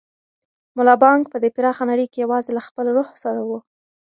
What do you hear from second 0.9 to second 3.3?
بانګ په دې پراخه نړۍ کې یوازې له خپل روح